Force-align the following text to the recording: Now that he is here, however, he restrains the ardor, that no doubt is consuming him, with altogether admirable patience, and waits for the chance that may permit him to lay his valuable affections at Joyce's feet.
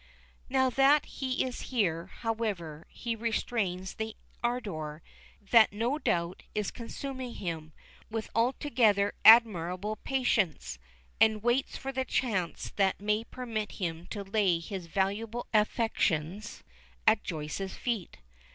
Now 0.49 0.71
that 0.71 1.05
he 1.05 1.43
is 1.45 1.61
here, 1.69 2.07
however, 2.07 2.87
he 2.89 3.15
restrains 3.15 3.93
the 3.93 4.15
ardor, 4.43 5.03
that 5.51 5.71
no 5.71 5.99
doubt 5.99 6.41
is 6.55 6.71
consuming 6.71 7.35
him, 7.35 7.71
with 8.09 8.27
altogether 8.33 9.13
admirable 9.23 9.97
patience, 9.97 10.79
and 11.19 11.43
waits 11.43 11.77
for 11.77 11.91
the 11.91 12.03
chance 12.03 12.71
that 12.77 12.99
may 12.99 13.23
permit 13.25 13.73
him 13.73 14.07
to 14.07 14.23
lay 14.23 14.57
his 14.57 14.87
valuable 14.87 15.45
affections 15.53 16.63
at 17.05 17.23
Joyce's 17.23 17.75
feet. 17.75 18.17